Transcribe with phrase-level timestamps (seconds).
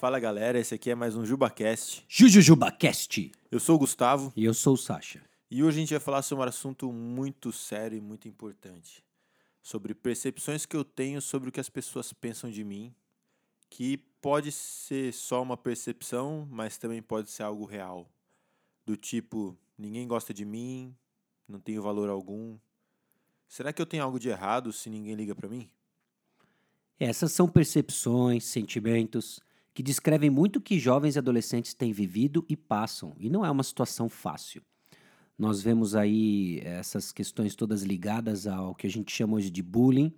[0.00, 2.06] Fala galera, esse aqui é mais um JubaCast.
[2.08, 3.30] JujujubaCast.
[3.50, 5.20] Eu sou o Gustavo E eu sou o Sasha.
[5.50, 9.04] e hoje a gente vai falar sobre um assunto muito sério e muito importante.
[9.62, 12.94] Sobre percepções que eu tenho sobre o que as pessoas pensam de mim,
[13.68, 18.10] que pode ser só uma percepção, mas também pode ser algo real.
[18.86, 20.96] Do tipo, ninguém gosta de mim,
[21.46, 22.56] não tenho valor algum.
[23.46, 25.68] Será que eu tenho algo de errado se ninguém liga pra mim?
[26.98, 29.42] Essas são percepções, sentimentos
[29.72, 33.50] que descrevem muito o que jovens e adolescentes têm vivido e passam, e não é
[33.50, 34.62] uma situação fácil.
[35.38, 40.12] Nós vemos aí essas questões todas ligadas ao que a gente chama hoje de bullying,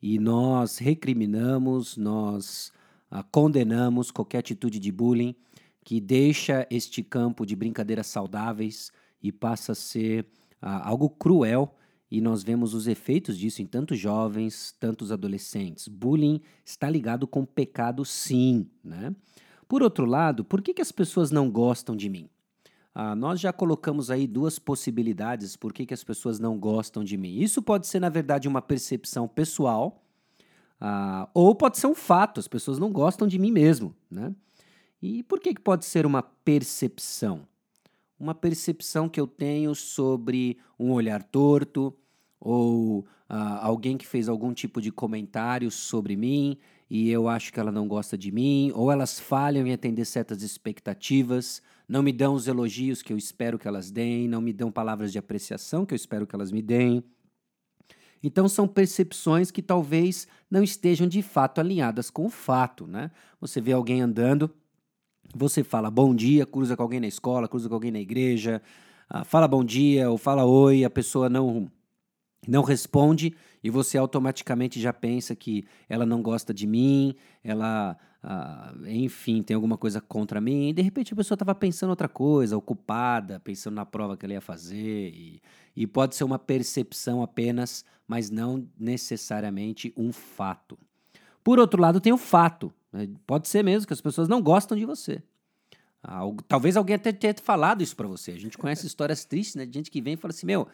[0.00, 2.72] e nós recriminamos, nós
[3.10, 5.34] ah, condenamos qualquer atitude de bullying
[5.82, 8.90] que deixa este campo de brincadeiras saudáveis
[9.22, 10.26] e passa a ser
[10.60, 11.74] ah, algo cruel
[12.16, 15.88] e nós vemos os efeitos disso em tantos jovens, tantos adolescentes.
[15.88, 18.68] Bullying está ligado com pecado, sim.
[18.84, 19.12] Né?
[19.66, 22.30] Por outro lado, por que, que as pessoas não gostam de mim?
[22.94, 27.16] Ah, nós já colocamos aí duas possibilidades por que, que as pessoas não gostam de
[27.16, 27.40] mim.
[27.40, 30.00] Isso pode ser, na verdade, uma percepção pessoal,
[30.80, 33.92] ah, ou pode ser um fato, as pessoas não gostam de mim mesmo.
[34.08, 34.32] Né?
[35.02, 37.40] E por que, que pode ser uma percepção?
[38.16, 41.92] Uma percepção que eu tenho sobre um olhar torto,
[42.44, 47.58] ou ah, alguém que fez algum tipo de comentário sobre mim e eu acho que
[47.58, 52.34] ela não gosta de mim, ou elas falham em atender certas expectativas, não me dão
[52.34, 55.94] os elogios que eu espero que elas deem, não me dão palavras de apreciação que
[55.94, 57.02] eu espero que elas me deem.
[58.22, 63.10] Então são percepções que talvez não estejam de fato alinhadas com o fato, né?
[63.40, 64.50] Você vê alguém andando,
[65.34, 68.62] você fala bom dia, cruza com alguém na escola, cruza com alguém na igreja,
[69.08, 71.70] ah, fala bom dia ou fala oi, a pessoa não
[72.50, 78.74] não responde e você automaticamente já pensa que ela não gosta de mim, ela, ah,
[78.86, 80.68] enfim, tem alguma coisa contra mim.
[80.68, 84.34] E de repente a pessoa estava pensando outra coisa, ocupada, pensando na prova que ela
[84.34, 85.10] ia fazer.
[85.14, 85.40] E,
[85.74, 90.78] e pode ser uma percepção apenas, mas não necessariamente um fato.
[91.42, 92.72] Por outro lado, tem o fato.
[92.92, 93.08] né?
[93.26, 95.22] Pode ser mesmo que as pessoas não gostam de você.
[96.02, 98.32] Algu- Talvez alguém até tenha falado isso pra você.
[98.32, 99.64] A gente conhece histórias tristes, né?
[99.66, 100.68] De gente que vem e fala assim: Meu,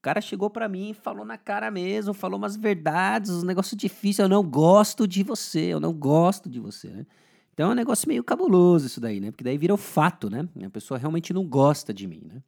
[0.00, 4.24] o cara chegou pra mim falou na cara mesmo, falou umas verdades, um negócio difícil.
[4.24, 7.06] Eu não gosto de você, eu não gosto de você, né?
[7.52, 9.30] Então é um negócio meio cabuloso isso daí, né?
[9.30, 10.48] Porque daí vira o fato, né?
[10.64, 12.42] A pessoa realmente não gosta de mim, né?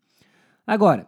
[0.67, 1.07] Agora,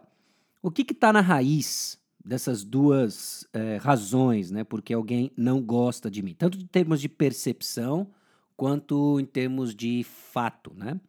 [0.61, 4.63] o que está na raiz dessas duas eh, razões, né?
[4.63, 8.07] Porque alguém não gosta de mim, tanto em termos de percepção
[8.55, 10.99] quanto em termos de fato, né?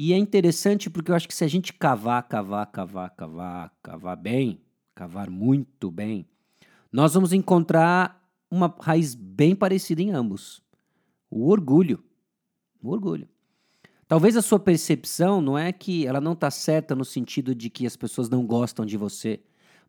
[0.00, 4.16] E é interessante porque eu acho que se a gente cavar, cavar, cavar, cavar, cavar
[4.16, 4.60] bem,
[4.94, 6.24] cavar muito bem,
[6.92, 10.62] nós vamos encontrar uma raiz bem parecida em ambos:
[11.28, 12.00] o orgulho.
[12.80, 13.28] O orgulho.
[14.06, 17.84] Talvez a sua percepção não é que ela não está certa no sentido de que
[17.84, 19.40] as pessoas não gostam de você,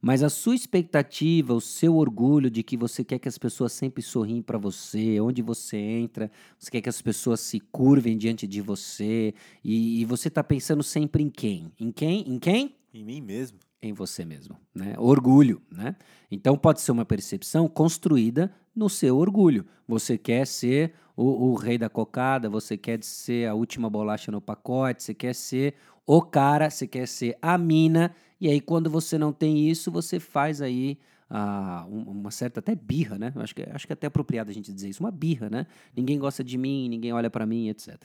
[0.02, 4.02] mas a sua expectativa, o seu orgulho de que você quer que as pessoas sempre
[4.02, 8.62] sorriem para você, onde você entra, você quer que as pessoas se curvem diante de
[8.62, 9.34] você,
[9.64, 11.72] e, e você está pensando sempre em quem?
[11.80, 12.28] Em quem?
[12.28, 12.76] Em quem?
[12.94, 13.60] Em mim mesmo?
[13.82, 14.94] em você mesmo, né?
[14.98, 15.96] Orgulho, né?
[16.30, 19.66] Então pode ser uma percepção construída no seu orgulho.
[19.88, 24.40] Você quer ser o, o rei da cocada, você quer ser a última bolacha no
[24.42, 25.76] pacote, você quer ser
[26.08, 30.20] o cara, você quer ser a mina, e aí quando você não tem isso, você
[30.20, 30.98] faz aí
[31.30, 33.32] ah, um- uma certa até birra, né?
[33.36, 35.68] Acho que, acho que é até apropriado a gente dizer isso, uma birra, né?
[35.96, 37.98] Ninguém gosta de mim, ninguém olha pra mim, etc.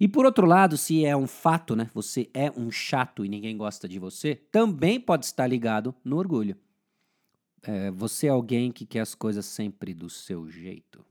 [0.00, 1.88] E por outro lado, se é um fato, né?
[1.94, 6.56] Você é um chato e ninguém gosta de você, também pode estar ligado no orgulho.
[7.66, 11.04] É, você é alguém que quer as coisas sempre do seu jeito.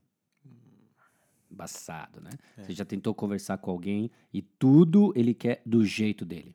[1.50, 2.30] Embaçado, né?
[2.56, 6.54] Você já tentou conversar com alguém e tudo ele quer do jeito dele.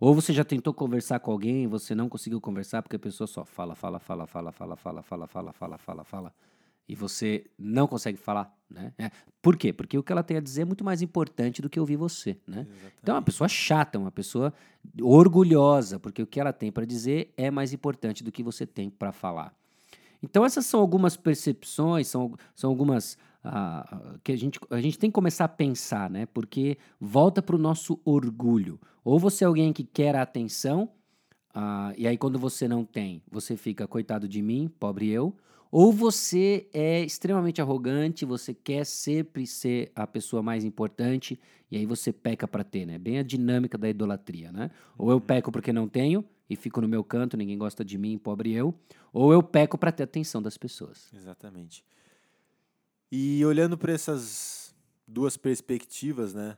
[0.00, 3.26] Ou você já tentou conversar com alguém e você não conseguiu conversar porque a pessoa
[3.26, 6.34] só fala, fala, fala, fala, fala, fala, fala, fala, fala, fala, fala.
[6.88, 8.92] E você não consegue falar, né?
[8.98, 9.10] É.
[9.42, 9.72] Por quê?
[9.72, 12.38] Porque o que ela tem a dizer é muito mais importante do que ouvir você,
[12.46, 12.66] né?
[13.02, 14.52] Então é uma pessoa chata, uma pessoa
[15.00, 18.90] orgulhosa, porque o que ela tem para dizer é mais importante do que você tem
[18.90, 19.54] para falar.
[20.22, 25.10] Então essas são algumas percepções, são, são algumas ah, que a gente, a gente tem
[25.10, 26.26] que começar a pensar, né?
[26.26, 28.80] Porque volta para o nosso orgulho.
[29.04, 30.90] Ou você é alguém que quer a atenção,
[31.54, 35.34] ah, e aí quando você não tem, você fica coitado de mim, pobre eu.
[35.70, 41.38] Ou você é extremamente arrogante, você quer sempre ser a pessoa mais importante,
[41.70, 42.98] e aí você peca para ter, né?
[42.98, 44.70] Bem a dinâmica da idolatria, né?
[44.96, 48.16] Ou eu peco porque não tenho e fico no meu canto, ninguém gosta de mim,
[48.16, 48.74] pobre eu.
[49.12, 51.12] Ou eu peco para ter a atenção das pessoas.
[51.14, 51.84] Exatamente.
[53.12, 54.74] E olhando para essas
[55.06, 56.56] duas perspectivas, né?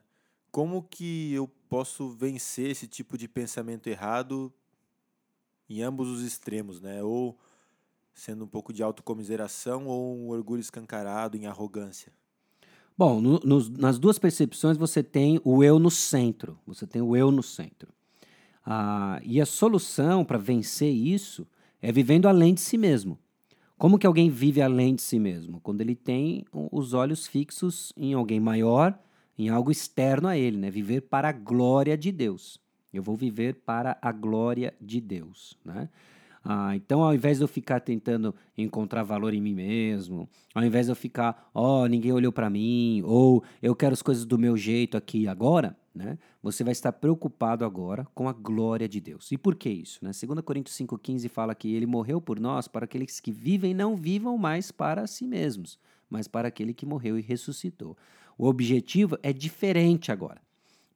[0.52, 4.52] Como que eu posso vencer esse tipo de pensamento errado
[5.68, 7.02] em ambos os extremos, né?
[7.02, 7.38] Ou
[8.14, 12.12] sendo um pouco de autocomiseração ou um orgulho escancarado em arrogância?
[12.96, 16.58] Bom, no, nos, nas duas percepções você tem o eu no centro.
[16.66, 17.92] Você tem o eu no centro.
[18.64, 21.46] Ah, e a solução para vencer isso
[21.80, 23.18] é vivendo além de si mesmo.
[23.78, 25.58] Como que alguém vive além de si mesmo?
[25.62, 28.98] Quando ele tem os olhos fixos em alguém maior,
[29.38, 30.70] em algo externo a ele, né?
[30.70, 32.60] Viver para a glória de Deus.
[32.92, 35.88] Eu vou viver para a glória de Deus, né?
[36.42, 40.86] Ah, então, ao invés de eu ficar tentando encontrar valor em mim mesmo, ao invés
[40.86, 44.38] de eu ficar, ó, oh, ninguém olhou para mim, ou eu quero as coisas do
[44.38, 46.18] meu jeito aqui e agora, né?
[46.42, 49.30] Você vai estar preocupado agora com a glória de Deus.
[49.30, 49.98] E por que isso?
[50.02, 50.12] Né?
[50.12, 54.38] 2 Coríntios 5,15 fala que ele morreu por nós para aqueles que vivem não vivam
[54.38, 55.78] mais para si mesmos,
[56.08, 57.96] mas para aquele que morreu e ressuscitou.
[58.38, 60.40] O objetivo é diferente agora.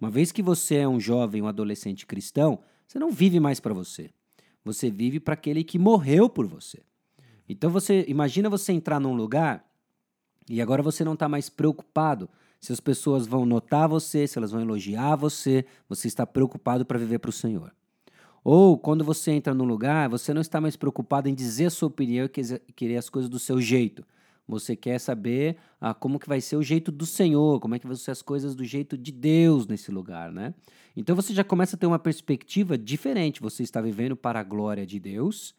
[0.01, 3.75] Uma vez que você é um jovem, um adolescente cristão, você não vive mais para
[3.75, 4.11] você.
[4.65, 6.81] Você vive para aquele que morreu por você.
[7.49, 9.65] Então você imagina você entrar num lugar
[10.49, 12.29] e agora você não está mais preocupado
[12.61, 16.99] se as pessoas vão notar você, se elas vão elogiar você, você está preocupado para
[16.99, 17.75] viver para o Senhor.
[18.43, 21.89] Ou quando você entra num lugar, você não está mais preocupado em dizer a sua
[21.89, 24.05] opinião e querer as coisas do seu jeito.
[24.47, 27.87] Você quer saber ah, como que vai ser o jeito do Senhor, como é que
[27.87, 30.55] vão ser as coisas do jeito de Deus nesse lugar, né?
[30.95, 33.41] Então você já começa a ter uma perspectiva diferente.
[33.41, 35.55] Você está vivendo para a glória de Deus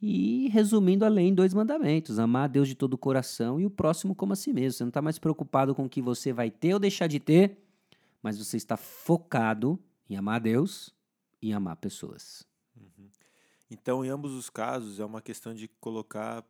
[0.00, 4.14] e resumindo além dois mandamentos: amar a Deus de todo o coração e o próximo
[4.14, 4.78] como a si mesmo.
[4.78, 7.58] Você não está mais preocupado com o que você vai ter ou deixar de ter,
[8.22, 9.78] mas você está focado
[10.08, 10.94] em amar a Deus
[11.40, 12.46] e em amar pessoas.
[12.76, 13.08] Uhum.
[13.70, 16.44] Então, em ambos os casos, é uma questão de colocar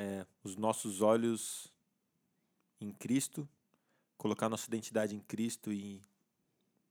[0.00, 1.70] é, os nossos olhos
[2.80, 3.46] em Cristo,
[4.16, 6.02] colocar nossa identidade em Cristo e,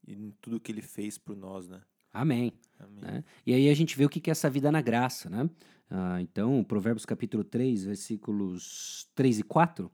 [0.06, 1.82] e em tudo que Ele fez por nós, né?
[2.12, 2.52] Amém.
[2.78, 3.00] Amém.
[3.00, 3.24] Né?
[3.44, 5.50] E aí a gente vê o que é essa vida na graça, né?
[5.90, 9.90] Ah, então, Provérbios capítulo 3, versículos 3 e 4,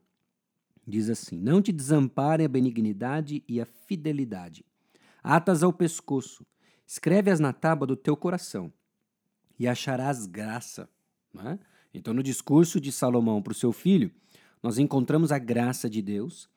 [0.86, 4.64] diz assim, Não te desamparem a benignidade e a fidelidade.
[5.22, 6.46] Atas ao pescoço,
[6.86, 8.70] escreve-as na tábua do teu coração,
[9.58, 10.86] e acharás graça.
[11.32, 11.58] Né?
[11.98, 14.10] Então, no discurso de Salomão para o seu filho,
[14.62, 16.48] nós encontramos a graça de Deus,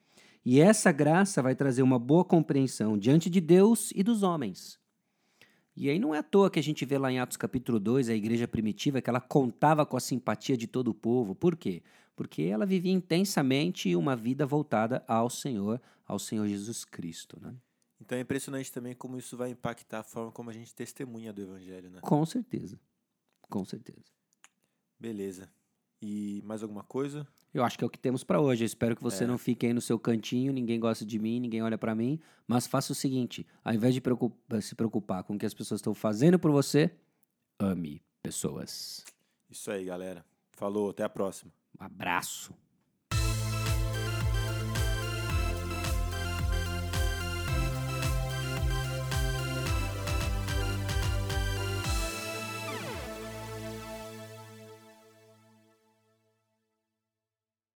[0.44, 4.78] e essa graça vai trazer uma boa compreensão diante de Deus e dos homens.
[5.76, 8.08] E aí não é à toa que a gente vê lá em Atos capítulo 2
[8.08, 11.34] a igreja primitiva que ela contava com a simpatia de todo o povo.
[11.34, 11.82] Por quê?
[12.16, 17.38] Porque ela vivia intensamente uma vida voltada ao Senhor, ao Senhor Jesus Cristo.
[17.40, 17.54] Né?
[18.00, 21.42] Então é impressionante também como isso vai impactar a forma como a gente testemunha do
[21.42, 22.00] Evangelho, né?
[22.02, 22.78] Com certeza.
[23.48, 24.19] Com certeza.
[25.00, 25.50] Beleza.
[26.02, 27.26] E mais alguma coisa?
[27.52, 28.62] Eu acho que é o que temos para hoje.
[28.62, 29.26] Eu espero que você é.
[29.26, 32.66] não fique aí no seu cantinho, ninguém gosta de mim, ninguém olha para mim, mas
[32.66, 35.94] faça o seguinte: ao invés de preocupar, se preocupar com o que as pessoas estão
[35.94, 36.90] fazendo por você,
[37.58, 39.04] ame pessoas.
[39.48, 40.24] Isso aí, galera.
[40.52, 41.50] Falou, até a próxima.
[41.80, 42.54] Um abraço.